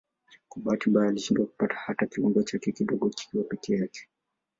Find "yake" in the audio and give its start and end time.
3.77-4.07